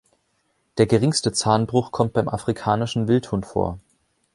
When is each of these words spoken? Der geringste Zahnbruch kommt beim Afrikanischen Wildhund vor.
Der 0.79 0.87
geringste 0.87 1.31
Zahnbruch 1.31 1.91
kommt 1.91 2.13
beim 2.13 2.27
Afrikanischen 2.27 3.07
Wildhund 3.07 3.45
vor. 3.45 3.77